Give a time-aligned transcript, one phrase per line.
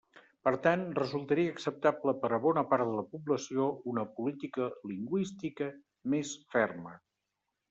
[0.47, 5.69] Per tant, resultaria acceptable per a bona part de la població una política lingüística
[6.17, 6.97] més ferma.